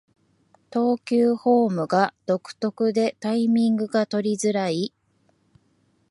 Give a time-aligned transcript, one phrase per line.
[0.71, 4.91] 投球フォームが独特でタイミングが取りづらい